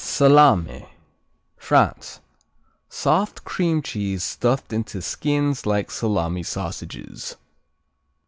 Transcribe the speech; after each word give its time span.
Salame 0.03 0.87
France 1.57 2.21
Soft 2.89 3.43
cream 3.43 3.83
cheese 3.83 4.23
stuffed 4.23 4.73
into 4.73 4.99
skins 4.99 5.67
like 5.67 5.91
salami 5.91 6.41
sausages. 6.41 7.35